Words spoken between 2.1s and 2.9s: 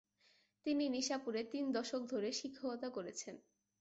ধরে শিক্ষকতা